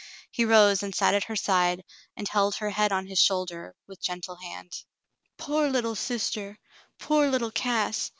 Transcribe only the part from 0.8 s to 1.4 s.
and sat at her